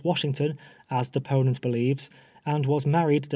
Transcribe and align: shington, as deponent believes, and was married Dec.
shington, 0.03 0.57
as 0.89 1.09
deponent 1.09 1.61
believes, 1.61 2.09
and 2.43 2.65
was 2.65 2.87
married 2.87 3.25
Dec. 3.25 3.29